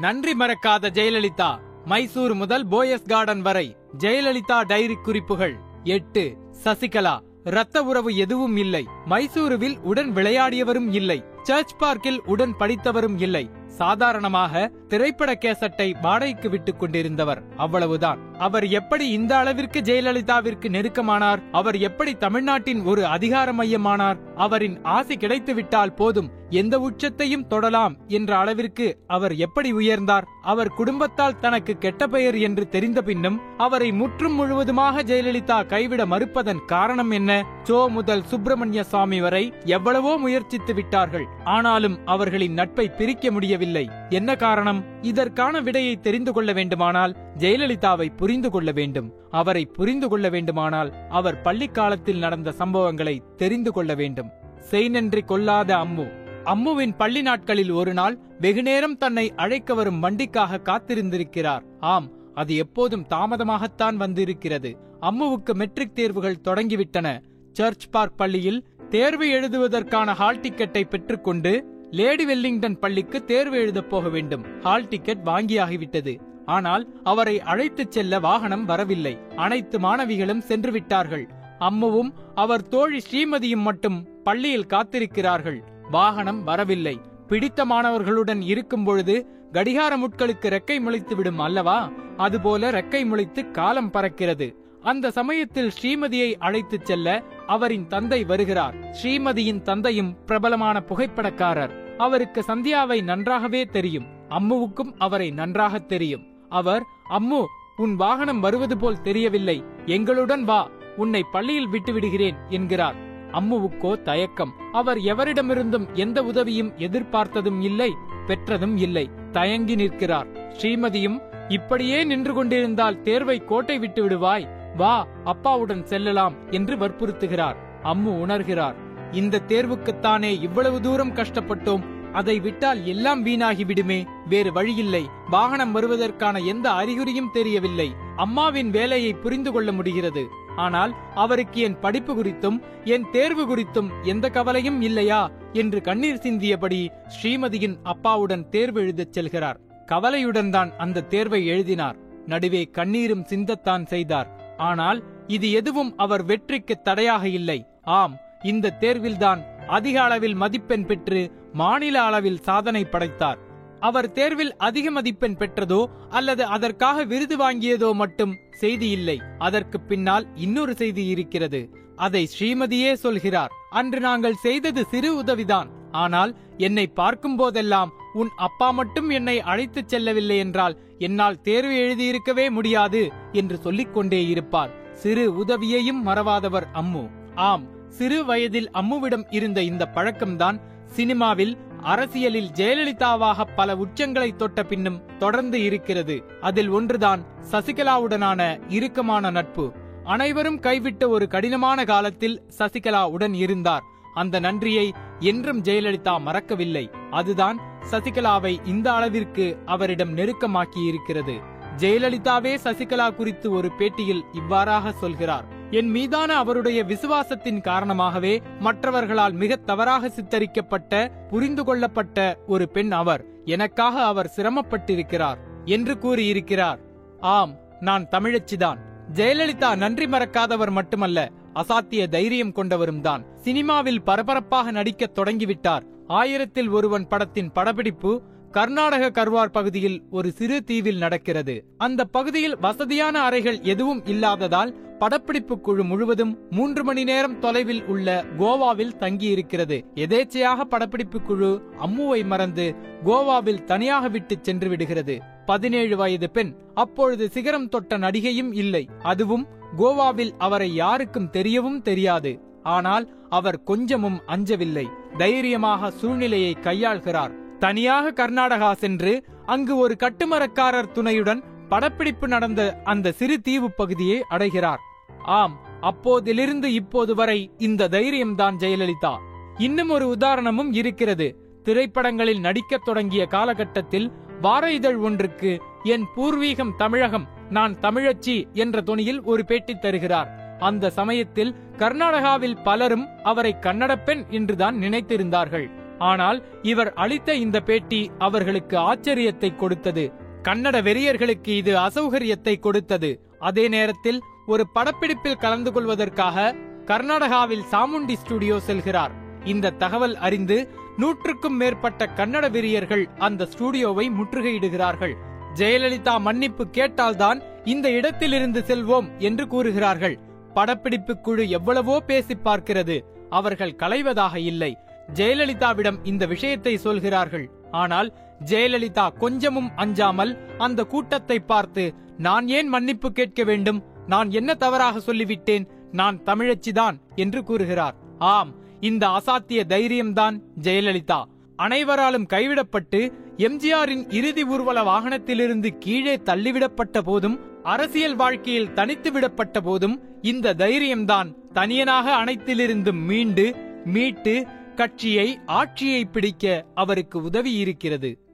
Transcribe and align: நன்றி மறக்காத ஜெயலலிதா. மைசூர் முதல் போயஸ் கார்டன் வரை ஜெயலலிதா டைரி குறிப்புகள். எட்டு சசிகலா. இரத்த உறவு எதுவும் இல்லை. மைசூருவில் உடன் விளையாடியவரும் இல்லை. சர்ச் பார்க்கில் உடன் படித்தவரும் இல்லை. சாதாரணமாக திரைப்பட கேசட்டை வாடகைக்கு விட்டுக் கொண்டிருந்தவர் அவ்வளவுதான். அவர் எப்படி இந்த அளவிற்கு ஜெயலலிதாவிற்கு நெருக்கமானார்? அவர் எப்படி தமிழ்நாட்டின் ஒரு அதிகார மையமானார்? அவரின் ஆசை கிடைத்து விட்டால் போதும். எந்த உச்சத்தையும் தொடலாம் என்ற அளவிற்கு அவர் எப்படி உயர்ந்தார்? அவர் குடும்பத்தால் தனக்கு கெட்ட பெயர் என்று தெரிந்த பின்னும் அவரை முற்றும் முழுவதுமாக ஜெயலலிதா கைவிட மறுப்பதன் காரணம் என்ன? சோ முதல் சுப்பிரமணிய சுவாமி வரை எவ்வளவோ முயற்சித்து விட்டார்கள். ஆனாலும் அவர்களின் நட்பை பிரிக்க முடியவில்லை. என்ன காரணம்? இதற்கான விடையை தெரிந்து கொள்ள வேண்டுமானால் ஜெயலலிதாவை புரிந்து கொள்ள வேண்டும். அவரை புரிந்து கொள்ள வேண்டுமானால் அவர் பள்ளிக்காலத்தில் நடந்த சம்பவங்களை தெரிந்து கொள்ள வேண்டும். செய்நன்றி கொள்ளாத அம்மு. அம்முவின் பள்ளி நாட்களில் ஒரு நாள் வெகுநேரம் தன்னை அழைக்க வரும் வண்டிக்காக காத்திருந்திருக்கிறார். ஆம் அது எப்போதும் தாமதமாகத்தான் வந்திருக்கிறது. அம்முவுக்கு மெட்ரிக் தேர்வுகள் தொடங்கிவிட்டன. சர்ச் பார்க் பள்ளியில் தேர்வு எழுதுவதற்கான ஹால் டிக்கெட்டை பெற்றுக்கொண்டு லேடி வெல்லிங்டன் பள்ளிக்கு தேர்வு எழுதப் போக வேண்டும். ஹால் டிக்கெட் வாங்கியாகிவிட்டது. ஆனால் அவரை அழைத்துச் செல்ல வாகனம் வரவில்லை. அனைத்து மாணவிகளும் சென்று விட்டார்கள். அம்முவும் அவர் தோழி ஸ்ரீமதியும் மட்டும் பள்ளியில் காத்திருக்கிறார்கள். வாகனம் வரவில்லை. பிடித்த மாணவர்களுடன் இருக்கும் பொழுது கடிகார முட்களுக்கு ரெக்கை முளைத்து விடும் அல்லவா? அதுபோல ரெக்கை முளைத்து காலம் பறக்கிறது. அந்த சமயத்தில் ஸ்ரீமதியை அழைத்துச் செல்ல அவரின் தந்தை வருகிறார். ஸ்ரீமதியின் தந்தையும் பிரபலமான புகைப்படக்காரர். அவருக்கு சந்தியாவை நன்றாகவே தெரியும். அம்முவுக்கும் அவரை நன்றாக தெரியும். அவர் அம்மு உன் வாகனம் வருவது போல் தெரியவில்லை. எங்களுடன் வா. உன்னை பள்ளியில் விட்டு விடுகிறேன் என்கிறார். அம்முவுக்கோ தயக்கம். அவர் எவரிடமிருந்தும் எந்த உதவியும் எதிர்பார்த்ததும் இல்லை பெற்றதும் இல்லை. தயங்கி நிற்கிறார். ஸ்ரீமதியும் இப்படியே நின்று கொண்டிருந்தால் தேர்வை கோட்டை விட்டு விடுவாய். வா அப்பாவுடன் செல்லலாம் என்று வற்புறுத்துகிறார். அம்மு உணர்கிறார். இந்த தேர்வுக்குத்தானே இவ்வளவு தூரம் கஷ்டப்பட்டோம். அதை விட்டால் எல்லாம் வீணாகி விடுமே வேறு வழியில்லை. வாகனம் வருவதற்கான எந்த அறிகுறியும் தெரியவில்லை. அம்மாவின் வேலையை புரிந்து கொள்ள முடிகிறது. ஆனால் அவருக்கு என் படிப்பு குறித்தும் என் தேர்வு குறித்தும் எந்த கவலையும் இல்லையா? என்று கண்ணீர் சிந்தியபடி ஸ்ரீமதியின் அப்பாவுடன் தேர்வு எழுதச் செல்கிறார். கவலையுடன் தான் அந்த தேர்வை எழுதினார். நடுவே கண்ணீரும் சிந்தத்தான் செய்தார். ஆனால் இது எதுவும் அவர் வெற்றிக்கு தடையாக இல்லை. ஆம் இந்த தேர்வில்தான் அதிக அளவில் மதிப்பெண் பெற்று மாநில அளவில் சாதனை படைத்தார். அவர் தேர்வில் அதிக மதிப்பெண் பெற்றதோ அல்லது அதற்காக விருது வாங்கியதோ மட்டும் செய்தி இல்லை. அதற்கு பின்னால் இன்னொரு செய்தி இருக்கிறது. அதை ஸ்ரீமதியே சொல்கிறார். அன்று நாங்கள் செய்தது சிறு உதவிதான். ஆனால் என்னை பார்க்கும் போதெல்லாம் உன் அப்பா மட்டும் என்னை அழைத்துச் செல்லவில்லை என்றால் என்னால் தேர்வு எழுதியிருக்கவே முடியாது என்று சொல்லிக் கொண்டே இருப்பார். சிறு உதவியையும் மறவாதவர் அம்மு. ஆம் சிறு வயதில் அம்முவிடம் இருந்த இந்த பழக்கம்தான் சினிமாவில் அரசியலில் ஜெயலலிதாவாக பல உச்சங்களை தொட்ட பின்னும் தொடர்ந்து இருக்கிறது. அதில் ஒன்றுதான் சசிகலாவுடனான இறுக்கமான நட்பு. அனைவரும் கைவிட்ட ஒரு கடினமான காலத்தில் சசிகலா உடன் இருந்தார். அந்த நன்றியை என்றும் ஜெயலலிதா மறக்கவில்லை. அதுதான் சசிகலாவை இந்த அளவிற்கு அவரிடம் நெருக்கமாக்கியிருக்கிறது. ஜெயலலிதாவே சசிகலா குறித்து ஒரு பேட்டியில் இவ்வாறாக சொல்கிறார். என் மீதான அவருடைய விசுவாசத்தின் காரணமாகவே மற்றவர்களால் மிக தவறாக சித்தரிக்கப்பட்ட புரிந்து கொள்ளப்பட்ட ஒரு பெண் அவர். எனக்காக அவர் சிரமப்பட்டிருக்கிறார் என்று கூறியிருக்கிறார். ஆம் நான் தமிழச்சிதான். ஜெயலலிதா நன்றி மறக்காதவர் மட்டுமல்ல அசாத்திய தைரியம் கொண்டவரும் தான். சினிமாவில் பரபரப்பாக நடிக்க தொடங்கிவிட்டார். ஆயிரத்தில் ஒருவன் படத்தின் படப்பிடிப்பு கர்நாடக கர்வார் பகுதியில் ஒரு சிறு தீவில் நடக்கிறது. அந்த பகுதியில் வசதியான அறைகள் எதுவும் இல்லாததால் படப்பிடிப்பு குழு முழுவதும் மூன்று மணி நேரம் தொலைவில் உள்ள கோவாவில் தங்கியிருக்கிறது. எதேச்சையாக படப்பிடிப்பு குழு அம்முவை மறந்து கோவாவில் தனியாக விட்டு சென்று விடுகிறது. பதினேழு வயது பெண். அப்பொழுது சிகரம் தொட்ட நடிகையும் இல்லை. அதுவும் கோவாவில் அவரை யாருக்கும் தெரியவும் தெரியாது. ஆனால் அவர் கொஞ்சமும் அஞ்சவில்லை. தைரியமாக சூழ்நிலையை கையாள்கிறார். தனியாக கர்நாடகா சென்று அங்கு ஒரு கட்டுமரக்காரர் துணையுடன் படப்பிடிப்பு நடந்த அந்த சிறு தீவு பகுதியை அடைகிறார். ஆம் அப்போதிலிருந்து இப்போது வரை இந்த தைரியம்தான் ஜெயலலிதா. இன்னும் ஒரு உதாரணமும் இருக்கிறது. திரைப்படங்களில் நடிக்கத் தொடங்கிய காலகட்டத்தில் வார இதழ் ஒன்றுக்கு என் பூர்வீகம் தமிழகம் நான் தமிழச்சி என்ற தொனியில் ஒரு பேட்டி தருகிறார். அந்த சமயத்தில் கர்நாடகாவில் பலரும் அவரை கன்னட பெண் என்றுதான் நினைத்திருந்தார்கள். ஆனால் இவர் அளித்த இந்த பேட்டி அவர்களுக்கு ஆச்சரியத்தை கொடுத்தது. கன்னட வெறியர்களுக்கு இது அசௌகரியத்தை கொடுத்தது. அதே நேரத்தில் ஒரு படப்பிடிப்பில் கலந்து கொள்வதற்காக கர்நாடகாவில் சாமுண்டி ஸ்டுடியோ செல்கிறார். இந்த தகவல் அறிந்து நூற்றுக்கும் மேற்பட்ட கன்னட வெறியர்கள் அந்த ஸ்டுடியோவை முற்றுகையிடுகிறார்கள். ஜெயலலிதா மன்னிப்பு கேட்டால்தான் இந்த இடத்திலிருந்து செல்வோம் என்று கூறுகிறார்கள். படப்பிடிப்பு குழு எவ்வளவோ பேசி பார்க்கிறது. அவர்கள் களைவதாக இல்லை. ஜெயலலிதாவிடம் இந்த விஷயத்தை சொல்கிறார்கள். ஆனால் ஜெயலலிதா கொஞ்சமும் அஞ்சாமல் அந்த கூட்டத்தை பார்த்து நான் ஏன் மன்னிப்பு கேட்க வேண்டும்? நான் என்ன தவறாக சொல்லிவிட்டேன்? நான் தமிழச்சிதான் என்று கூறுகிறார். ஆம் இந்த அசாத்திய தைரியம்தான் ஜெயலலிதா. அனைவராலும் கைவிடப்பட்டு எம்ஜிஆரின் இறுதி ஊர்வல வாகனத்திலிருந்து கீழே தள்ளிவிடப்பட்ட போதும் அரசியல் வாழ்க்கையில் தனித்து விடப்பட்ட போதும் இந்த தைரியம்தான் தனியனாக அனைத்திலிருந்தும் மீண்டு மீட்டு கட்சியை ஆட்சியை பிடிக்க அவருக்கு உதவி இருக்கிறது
நன்றி 0.00 0.32
மறக்காத 0.32 0.90
ஜெயலலிதா. 0.90 1.58
மைசூர் 1.84 2.34
முதல் 2.34 2.68
போயஸ் 2.68 3.08
கார்டன் 3.08 3.42
வரை 3.42 3.76
ஜெயலலிதா 3.98 4.66
டைரி 4.66 4.94
குறிப்புகள். 4.94 5.56
எட்டு 5.84 6.36
சசிகலா. 6.64 7.20
இரத்த 7.44 7.82
உறவு 7.82 8.16
எதுவும் 8.16 8.56
இல்லை. 8.56 8.88
மைசூருவில் 9.10 9.78
உடன் 9.82 10.12
விளையாடியவரும் 10.14 10.92
இல்லை. 10.92 11.24
சர்ச் 11.42 11.78
பார்க்கில் 11.78 12.22
உடன் 12.24 12.54
படித்தவரும் 12.58 13.20
இல்லை. 13.20 13.50
சாதாரணமாக 13.66 14.70
திரைப்பட 14.88 15.38
கேசட்டை 15.40 15.94
வாடகைக்கு 16.02 16.50
விட்டுக் 16.50 16.82
கொண்டிருந்தவர் 16.82 17.40
அவ்வளவுதான். 17.56 18.18
அவர் 18.38 18.66
எப்படி 18.68 19.08
இந்த 19.08 19.36
அளவிற்கு 19.36 19.80
ஜெயலலிதாவிற்கு 19.80 20.68
நெருக்கமானார்? 20.68 21.40
அவர் 21.52 21.78
எப்படி 21.78 22.16
தமிழ்நாட்டின் 22.16 22.82
ஒரு 22.84 23.06
அதிகார 23.06 23.52
மையமானார்? 23.52 24.18
அவரின் 24.36 24.82
ஆசை 24.82 25.16
கிடைத்து 25.16 25.54
விட்டால் 25.54 25.94
போதும். 25.94 26.30
எந்த 26.50 26.80
உச்சத்தையும் 26.80 27.46
தொடலாம் 27.46 27.96
என்ற 28.06 28.36
அளவிற்கு 28.36 28.98
அவர் 29.06 29.36
எப்படி 29.36 29.72
உயர்ந்தார்? 29.72 30.22
அவர் 30.42 30.68
குடும்பத்தால் 30.68 31.38
தனக்கு 31.38 31.78
கெட்ட 31.78 32.06
பெயர் 32.06 32.38
என்று 32.38 32.68
தெரிந்த 32.68 33.02
பின்னும் 33.02 33.40
அவரை 33.58 33.92
முற்றும் 33.92 34.34
முழுவதுமாக 34.34 35.02
ஜெயலலிதா 35.02 35.66
கைவிட 35.66 36.06
மறுப்பதன் 36.06 36.64
காரணம் 36.66 37.10
என்ன? 37.10 37.44
சோ 37.64 37.88
முதல் 37.88 38.24
சுப்பிரமணிய 38.24 38.82
சுவாமி 38.82 38.98
வரை 39.06 39.52
எவ்வளவோ 39.64 40.18
முயற்சித்து 40.18 40.74
விட்டார்கள். 40.74 41.24
ஆனாலும் 41.44 41.98
அவர்களின் 42.04 42.52
நட்பை 42.52 42.88
பிரிக்க 42.88 43.30
முடியவில்லை. 43.30 43.90
என்ன 44.08 44.36
காரணம்? 44.36 44.84
இதற்கான 45.02 45.60
விடையை 45.60 46.00
தெரிந்து 46.00 46.32
கொள்ள 46.32 46.52
வேண்டுமானால் 46.52 47.16
ஜெயலலிதாவை 47.38 48.16
புரிந்து 48.16 48.50
கொள்ள 48.50 48.72
வேண்டும். 48.72 49.12
அவரை 49.30 49.64
புரிந்து 49.64 50.08
கொள்ள 50.08 50.28
வேண்டுமானால் 50.28 50.94
அவர் 51.08 51.40
பள்ளிக்காலத்தில் 51.40 52.18
நடந்த 52.18 52.54
சம்பவங்களை 52.58 53.18
தெரிந்து 53.36 53.72
கொள்ள 53.72 53.94
வேண்டும். 53.94 54.30
செய்நன்றி 54.70 55.24
கொள்ளாத 55.24 55.76
அம்மு. 55.76 56.18
அம்முவின் 56.44 56.96
பள்ளி 56.96 57.22
நாட்களில் 57.22 57.70
ஒரு 57.70 57.92
நாள் 57.92 58.18
வெகுநேரம் 58.40 58.96
தன்னை 58.96 59.32
அழைக்க 59.36 59.74
வரும் 59.74 60.02
வண்டிக்காக 60.02 60.60
காத்திருந்திருக்கிறார். 60.64 61.62
ஆம் 61.80 62.08
அது 62.34 62.56
எப்போதும் 62.56 63.06
தாமதமாகத்தான் 63.10 63.94
வந்திருக்கிறது. 63.94 64.78
அம்முவுக்கு 65.00 65.54
மெட்ரிக் 65.54 65.94
தேர்வுகள் 65.94 66.40
தொடங்கிவிட்டன. 66.44 67.20
சர்ச் 67.52 67.90
பார்க் 67.90 68.16
பள்ளியில் 68.16 68.66
தேர்வு 68.90 69.26
எழுதுவதற்கான 69.26 70.12
ஹால் 70.12 70.40
டிக்கெட்டை 70.40 70.84
பெற்றுக்கொண்டு 70.84 71.64
லேடி 71.90 72.24
வெல்லிங்டன் 72.24 72.78
பள்ளிக்கு 72.78 73.24
தேர்வு 73.24 73.56
எழுதப் 73.56 73.90
போக 73.90 74.08
வேண்டும். 74.08 74.60
ஹால் 74.60 74.88
டிக்கெட் 74.88 75.18
வாங்கியாகிவிட்டது. 75.24 76.20
ஆனால் 76.46 77.00
அவரை 77.02 77.40
அழைத்துச் 77.40 77.90
செல்ல 77.90 78.20
வாகனம் 78.20 78.64
வரவில்லை. 78.64 79.18
அனைத்து 79.36 79.78
மாணவிகளும் 79.78 80.38
சென்று 80.38 80.70
விட்டார்கள். 80.70 81.28
அம்முவும் 81.60 82.12
அவர் 82.34 82.68
தோழி 82.68 83.00
ஸ்ரீமதியும் 83.10 83.62
மட்டும் 83.62 84.22
பள்ளியில் 84.24 84.66
காத்திருக்கிறார்கள். 84.66 85.62
வாகனம் 85.90 86.44
வரவில்லை. 86.44 87.00
பிடித்த 87.26 87.64
மாணவர்களுடன் 87.64 88.42
இருக்கும் 88.42 88.84
பொழுது 88.84 89.26
கடிகார 89.52 89.96
முட்களுக்கு 89.96 90.58
ரெக்கை 90.58 90.80
முளைத்து 90.80 91.14
விடும் 91.14 91.38
அல்லவா? 91.38 91.90
அதுபோல 92.16 92.70
ரெக்கை 92.70 93.06
முளைத்து 93.06 93.50
காலம் 93.50 93.92
பறக்கிறது. 93.92 94.54
அந்த 94.82 95.10
சமயத்தில் 95.10 95.70
ஸ்ரீமதியை 95.82 96.34
அழைத்துச் 96.38 96.84
செல்ல 96.84 97.22
அவரின் 97.50 97.86
தந்தை 97.86 98.24
வருகிறார். 98.24 98.74
ஸ்ரீமதியின் 99.02 99.62
தந்தையும் 99.62 100.24
பிரபலமான 100.24 100.82
புகைப்படக்காரர். 100.88 101.96
அவருக்கு 101.96 102.40
சந்தியாவை 102.46 103.02
நன்றாகவே 103.02 103.64
தெரியும். 103.64 104.06
அம்முவுக்கும் 104.28 104.92
அவரை 104.98 105.30
நன்றாக 105.30 105.78
தெரியும். 105.78 106.22
அவர் 106.48 106.82
அம்மு 107.10 107.44
உன் 107.76 107.94
வாகனம் 107.96 108.40
வருவது 108.40 108.76
போல் 108.76 109.02
தெரியவில்லை. 109.02 109.64
எங்களுடன் 109.86 110.44
வா. 110.44 110.68
உன்னை 110.96 111.24
பள்ளியில் 111.32 111.68
விட்டு 111.68 111.92
விடுகிறேன் 111.92 112.36
என்கிறார். 112.48 112.94
அம்முவுக்கோ 113.32 114.02
தயக்கம். 114.02 114.52
அவர் 114.72 114.98
எவரிடமிருந்தும் 114.98 115.86
எந்த 115.92 116.22
உதவியும் 116.22 116.72
எதிர்பார்த்ததும் 116.76 117.60
இல்லை 117.60 117.90
பெற்றதும் 118.26 118.76
இல்லை. 118.76 119.10
தயங்கி 119.32 119.74
நிற்கிறார். 119.74 120.26
ஸ்ரீமதியும் 120.32 121.18
இப்படியே 121.48 122.04
நின்று 122.04 122.32
கொண்டிருந்தால் 122.34 123.02
தேர்வை 123.02 123.44
கோட்டை 123.44 123.78
விட்டு 123.78 124.08
விடுவாய். 124.08 124.48
வா 124.76 125.06
அப்பாவுடன் 125.24 125.86
செல்லலாம் 125.86 126.34
என்று 126.50 126.76
வற்புறுத்துகிறார். 126.76 127.56
அம்மு 127.84 128.10
உணர்கிறார். 128.10 128.74
இந்த 129.12 129.42
தேர்வுக்குத்தானே 129.48 130.40
இவ்வளவு 130.40 130.80
தூரம் 130.80 131.14
கஷ்டப்பட்டோம். 131.14 131.84
அதை 132.12 132.40
விட்டால் 132.40 132.86
எல்லாம் 132.86 133.22
வீணாகி 133.22 133.64
விடுமே 133.64 134.06
வேறு 134.28 134.52
வழியில்லை. 134.52 135.08
வாகனம் 135.30 135.72
வருவதற்கான 135.72 136.38
எந்த 136.38 136.70
அறிகுறியும் 136.70 137.32
தெரியவில்லை. 137.32 137.92
அம்மாவின் 138.16 138.70
வேலையை 138.70 139.12
புரிந்து 139.12 139.52
கொள்ள 139.52 139.72
முடிகிறது. 139.72 140.26
ஆனால் 140.56 140.94
அவருக்கு 141.14 141.60
என் 141.60 141.78
படிப்பு 141.78 142.14
குறித்தும் 142.14 142.62
என் 142.84 143.06
தேர்வு 143.12 143.56
குறித்தும் 143.56 143.90
எந்த 144.02 144.28
கவலையும் 144.28 144.80
இல்லையா? 144.80 145.30
என்று 145.52 145.80
கண்ணீர் 145.80 146.20
சிந்தியபடி 146.22 146.88
ஸ்ரீமதியின் 147.22 147.78
அப்பாவுடன் 147.82 148.48
தேர்வு 148.48 148.80
எழுதச் 148.80 149.18
செல்கிறார். 149.18 149.56
கவலையுடன் 149.86 150.50
தான் 150.50 150.72
அந்த 150.78 151.02
தேர்வை 151.02 151.46
எழுதினார். 151.46 151.96
நடுவே 152.26 152.70
கண்ணீரும் 152.72 153.24
சிந்தத்தான் 153.24 153.86
செய்தார். 153.86 154.39
ஆனால் 154.68 154.98
இது 155.36 155.46
எதுவும் 155.60 155.92
அவர் 156.04 156.22
வெற்றிக்கு 156.30 156.74
தடையாக 156.88 157.24
இல்லை. 157.38 157.58
ஆம் 158.00 158.14
இந்த 158.50 158.74
தேர்வில்தான் 158.82 159.40
அதிக 159.76 159.96
அளவில் 160.06 160.36
மதிப்பெண் 160.42 160.86
பெற்று 160.90 161.20
மாநில 161.60 161.96
அளவில் 162.08 162.42
சாதனை 162.48 162.82
படைத்தார். 162.84 163.40
அவர் 163.88 164.08
தேர்வில் 164.16 164.52
அதிக 164.68 164.86
மதிப்பெண் 164.90 165.36
பெற்றதோ 165.40 165.80
அல்லது 166.18 166.42
அதற்காக 166.56 167.04
விருது 167.12 167.36
வாங்கியதோ 167.42 167.90
மட்டும் 168.02 168.32
செய்தி 168.62 168.88
இல்லை. 168.96 169.18
அதற்கு 169.46 169.78
பின்னால் 169.90 170.26
இன்னொரு 170.44 170.72
செய்தி 170.82 171.04
இருக்கிறது. 171.14 171.60
அதை 172.06 172.22
ஸ்ரீமதியே 172.34 172.92
சொல்கிறார். 173.04 173.54
அன்று 173.80 174.00
நாங்கள் 174.08 174.42
செய்தது 174.44 174.82
சிறு 174.92 175.10
உதவிதான். 175.22 175.70
ஆனால் 176.02 176.32
என்னை 176.66 176.86
பார்க்கும் 177.00 177.38
போதெல்லாம் 177.40 177.90
உன் 178.12 178.28
அப்பா 178.36 178.70
மட்டும் 178.70 179.08
என்னை 179.08 179.40
அழைத்துச் 179.40 179.88
செல்லவில்லை 179.88 180.38
என்றால் 180.38 180.78
என்னால் 180.98 181.40
தேர்வு 181.40 181.72
எழுதியிருக்கவே 181.72 182.50
முடியாது 182.50 183.12
என்று 183.32 183.56
சொல்லிக் 183.56 183.94
கொண்டே 183.94 184.26
இருப்பார். 184.26 184.92
சிறு 184.92 185.36
உதவியையும் 185.36 186.06
மறவாதவர் 186.06 186.66
அம்மு. 186.74 187.10
ஆம் 187.34 187.88
சிறு 187.88 188.24
வயதில் 188.24 188.70
அம்முவிடம் 188.70 189.26
இருந்த 189.30 189.62
இந்த 189.62 189.90
பழக்கம்தான் 189.94 190.60
சினிமாவில் 190.86 191.58
அரசியலில் 191.82 192.50
ஜெயலலிதாவாக 192.54 193.42
பல 193.56 193.74
உச்சங்களை 193.74 194.36
தொட்ட 194.36 194.62
பின்னும் 194.62 195.16
தொடர்ந்து 195.18 195.62
இருக்கிறது. 195.62 196.24
அதில் 196.40 196.68
ஒன்றுதான் 196.68 197.24
சசிகலாவுடனான 197.50 198.60
இறுக்கமான 198.68 199.30
நட்பு. 199.30 199.72
அனைவரும் 200.04 200.60
கைவிட்ட 200.60 201.08
ஒரு 201.08 201.28
கடினமான 201.28 201.84
காலத்தில் 201.84 202.42
சசிகலா 202.58 203.04
உடன் 203.04 203.34
இருந்தார். 203.34 203.82
அந்த 204.14 204.38
நன்றியை 204.38 204.92
என்றும் 205.20 205.62
ஜெயலலிதா 205.62 206.20
மறக்கவில்லை. 206.20 206.90
அதுதான் 207.10 207.60
சசிகலாவை 207.90 208.66
இந்த 208.66 208.92
அளவிற்கு 208.92 209.58
அவரிடம் 209.64 210.16
நெருக்கமாக்கியிருக்கிறது. 210.16 211.40
ஜெயலலிதாவே 211.76 212.54
சசிகலா 212.64 213.14
குறித்து 213.14 213.50
ஒரு 213.50 213.70
பேட்டியில் 213.78 214.22
இவ்வாறாக 214.32 214.92
சொல்கிறார். 214.92 215.44
என் 215.70 215.90
மீதான 215.90 216.36
அவருடைய 216.36 216.84
விசுவாசத்தின் 216.84 217.60
காரணமாகவே 217.60 218.42
மற்றவர்களால் 218.60 219.32
மிக 219.32 219.56
தவறாக 219.56 220.08
சித்தரிக்கப்பட்ட 220.08 221.10
புரிந்து 221.28 221.64
கொள்ளப்பட்ட 221.64 222.38
ஒரு 222.46 222.68
பெண் 222.68 222.92
அவர். 222.92 223.24
எனக்காக 223.44 224.04
அவர் 224.04 224.32
சிரமப்பட்டிருக்கிறார் 224.36 225.38
என்று 225.64 225.98
கூறியிருக்கிறார். 225.98 226.80
ஆம் 227.20 227.54
நான் 227.80 228.06
தமிழச்சிதான். 228.10 228.76
ஜெயலலிதா 229.12 229.76
நன்றி 229.76 230.06
மறக்காதவர் 230.06 230.70
மட்டுமல்ல 230.70 231.30
அசாத்திய 231.54 232.08
தைரியம் 232.08 232.52
கொண்டவரும் 232.52 233.00
தான். 233.00 233.24
சினிமாவில் 233.36 234.02
பரபரப்பாக 234.02 234.70
நடிக்க 234.70 235.10
தொடங்கிவிட்டார். 235.14 235.82
ஆயிரத்தில் 236.06 236.68
ஒருவன் 236.68 237.08
படத்தின் 237.08 237.52
படப்பிடிப்பு 237.52 238.22
கர்நாடக 238.50 239.10
கர்வார் 239.10 239.52
பகுதியில் 239.52 240.02
ஒரு 240.10 240.32
சிறு 240.32 240.64
தீவில் 240.64 240.98
நடக்கிறது. 240.98 241.64
அந்த 241.76 242.04
பகுதியில் 242.04 242.56
வசதியான 242.58 243.20
அறைகள் 243.20 243.60
எதுவும் 243.62 244.04
இல்லாததால் 244.04 244.88
படப்பிடிப்பு 244.98 245.60
குழு 245.60 245.84
முழுவதும் 245.84 246.38
மூன்று 246.50 246.84
மணி 246.84 247.04
நேரம் 247.04 247.38
தொலைவில் 247.38 247.84
உள்ள 247.84 248.24
கோவாவில் 248.38 248.96
தங்கியிருக்கிறது. 249.00 249.84
எதேச்சையாக 249.94 250.60
படப்பிடிப்பு 250.60 251.22
குழு 251.22 251.62
அம்முவை 251.86 252.26
மறந்து 252.26 252.74
கோவாவில் 253.04 253.64
தனியாக 253.64 254.08
விட்டு 254.08 254.36
சென்று 254.42 254.68
விடுகிறது. 254.68 255.22
பதினேழு 255.50 255.96
வயது 255.96 256.30
பெண். 256.30 256.50
அப்பொழுது 256.74 257.28
சிகரம் 257.28 257.68
தொட்ட 257.68 257.98
நடிகையும் 257.98 258.52
இல்லை. 258.54 258.88
அதுவும் 259.02 259.46
கோவாவில் 259.78 260.32
அவரை 260.38 260.74
யாருக்கும் 260.74 261.30
தெரியவும் 261.32 261.82
தெரியாது. 261.82 262.32
ஆனால் 262.62 263.06
அவர் 263.28 263.62
கொஞ்சமும் 263.62 264.20
அஞ்சவில்லை. 264.26 264.86
தைரியமாக 265.18 265.90
சூழ்நிலையை 265.90 266.52
கையாள்கிறார். 266.62 267.32
தனியாக 267.58 268.12
கர்நாடகா 268.12 268.72
சென்று 268.72 269.24
அங்கு 269.46 269.76
ஒரு 269.76 269.96
கட்டுமரக்காரர் 270.02 270.92
துணையுடன் 270.92 271.42
படப்பிடிப்பு 271.68 272.28
நடந்த 272.28 272.80
அந்த 272.84 273.12
சிறு 273.12 273.40
தீவு 273.40 273.68
பகுதியை 273.70 274.24
அடைகிறார். 274.28 274.80
ஆம் 275.24 275.58
அப்போதிலிருந்து 275.82 276.64
இப்போது 276.64 277.14
வரை 277.14 277.50
இந்த 277.58 277.88
தைரியம்தான் 277.88 278.56
ஜெயலலிதா. 278.62 279.14
இன்னும் 279.58 279.90
ஒரு 279.90 280.08
உதாரணமும் 280.08 280.72
இருக்கிறது. 280.72 281.28
திரைப்படங்களில் 281.62 282.40
நடிக்கத் 282.40 282.84
தொடங்கிய 282.84 283.26
காலகட்டத்தில் 283.26 284.10
வார 284.44 284.64
இதழ் 284.72 284.98
ஒன்றுக்கு 285.06 285.50
என் 285.84 286.04
பூர்வீகம் 286.16 286.70
தமிழகம் 286.76 287.26
நான் 287.50 287.72
தமிழச்சி 287.80 288.36
என்ற 288.52 288.80
தொனியில் 288.80 289.20
ஒரு 289.22 289.42
பேட்டி 289.44 289.74
தருகிறார். 289.78 290.28
அந்த 290.58 290.90
சமயத்தில் 290.90 291.52
கர்நாடகாவில் 291.78 292.56
பலரும் 292.62 293.04
அவரை 293.22 293.52
கன்னட 293.60 293.92
பெண் 294.04 294.22
என்றுதான் 294.30 294.76
நினைத்திருந்தார்கள். 294.76 295.66
ஆனால் 295.98 296.38
இவர் 296.62 296.90
அளித்த 296.94 297.30
இந்த 297.34 297.60
பேட்டி 297.60 298.00
அவர்களுக்கு 298.18 298.76
ஆச்சரியத்தை 298.90 299.56
கொடுத்தது. 299.56 300.04
கன்னட 300.42 300.76
வெறியர்களுக்கு 300.88 301.52
இது 301.62 301.72
அசௌகரியத்தை 301.78 302.54
கொடுத்தது. 302.58 303.10
அதே 303.38 303.64
நேரத்தில் 303.68 304.20
ஒரு 304.46 304.66
படப்பிடிப்பில் 304.74 305.42
கலந்து 305.44 305.72
கொள்வதற்காக 305.72 306.54
கர்நாடகாவில் 306.86 307.68
சாமுண்டி 307.72 308.16
ஸ்டுடியோ 308.22 308.56
செல்கிறார். 308.68 309.12
இந்த 309.44 309.76
தகவல் 309.82 310.16
அறிந்து 310.26 310.56
நூற்றுக்கும் 310.96 311.56
மேற்பட்ட 311.56 312.06
கன்னட 312.16 312.50
வெறியர்கள் 312.50 313.08
அந்த 313.18 313.48
ஸ்டுடியோவை 313.52 314.06
முற்றுகையிடுகிறார்கள். 314.18 315.14
ஜெயலலிதா 315.54 316.20
மன்னிப்பு 316.20 316.66
கேட்டால்தான் 316.72 317.42
இந்த 317.64 317.90
இடத்திலிருந்து 317.90 318.60
செல்வோம் 318.60 319.08
என்று 319.18 319.46
கூறுகிறார்கள். 319.46 320.18
படப்பிடிப்பு 320.54 321.20
குழு 321.20 321.48
எவ்வளவோ 321.48 322.00
பேசி 322.00 322.36
பார்க்கிறது. 322.44 323.04
அவர்கள் 323.28 323.76
களைவதாக 323.76 324.34
இல்லை. 324.40 324.76
ஜெயலலிதாவிடம் 325.14 325.98
இந்த 326.02 326.26
விஷயத்தை 326.26 326.76
சொல்கிறார்கள். 326.76 327.50
ஆனால் 327.70 328.14
ஜெயலலிதா 328.44 329.08
கொஞ்சமும் 329.18 329.70
அஞ்சாமல் 329.76 330.38
அந்த 330.58 330.84
கூட்டத்தை 330.84 331.40
பார்த்து 331.40 331.94
நான் 332.16 332.48
ஏன் 332.48 332.68
மன்னிப்பு 332.68 333.12
கேட்க 333.12 333.44
வேண்டும்? 333.44 333.82
நான் 334.06 334.30
என்ன 334.30 334.54
தவறாக 334.54 335.12
சொல்லிவிட்டேன்? 335.12 335.66
நான் 335.92 336.22
தமிழச்சிதான் 336.22 336.96
என்று 337.14 337.44
கூறுகிறார். 337.44 337.94
ஆம் 338.18 338.54
இந்த 338.80 339.08
அசாத்திய 339.08 339.64
தைரியம்தான் 339.64 340.42
ஜெயலலிதா. 340.62 341.24
அனைவராலும் 341.56 342.26
கைவிடப்பட்டு 342.26 343.12
எம்ஜிஆரின் 343.38 344.10
இறுதி 344.10 344.44
ஊர்வல 344.44 344.82
வாகனத்திலிருந்து 344.82 345.78
கீழே 345.78 346.16
தள்ளிவிடப்பட்ட 346.16 347.02
போதும் 347.02 347.40
அரசியல் 347.62 348.16
வாழ்க்கையில் 348.16 348.72
தனித்து 348.72 349.10
விடப்பட்ட 349.10 349.60
போதும் 349.60 350.02
இந்த 350.22 350.54
தைரியம்தான் 350.54 351.34
தனியனாக 351.54 352.24
அனைத்திலிருந்தும் 352.24 353.00
மீண்டு 353.04 353.54
மீட்டு 353.84 354.46
கட்சியை 354.74 355.38
ஆட்சியை 355.46 356.04
பிடிக்க 356.04 356.66
அவருக்கு 356.74 357.22
உதவி 357.22 357.52
இருக்கிறது 357.54 358.29